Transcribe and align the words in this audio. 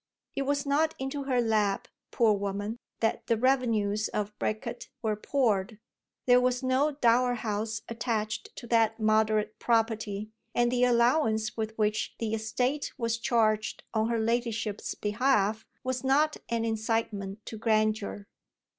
It 0.35 0.47
was 0.47 0.65
not 0.65 0.95
into 0.97 1.25
her 1.25 1.39
lap, 1.39 1.87
poor 2.09 2.33
woman, 2.33 2.79
that 3.01 3.27
the 3.27 3.37
revenues 3.37 4.07
of 4.07 4.35
Bricket 4.39 4.89
were 5.03 5.15
poured. 5.15 5.77
There 6.25 6.41
was 6.41 6.63
no 6.63 6.93
dower 6.93 7.35
house 7.35 7.83
attached 7.87 8.55
to 8.55 8.65
that 8.65 8.99
moderate 8.99 9.59
property, 9.59 10.31
and 10.55 10.71
the 10.71 10.85
allowance 10.85 11.55
with 11.55 11.77
which 11.77 12.15
the 12.17 12.33
estate 12.33 12.91
was 12.97 13.19
charged 13.19 13.83
on 13.93 14.09
her 14.09 14.17
ladyship's 14.17 14.95
behalf 14.95 15.67
was 15.83 16.03
not 16.03 16.35
an 16.49 16.65
incitement 16.65 17.45
to 17.45 17.59
grandeur. 17.59 18.25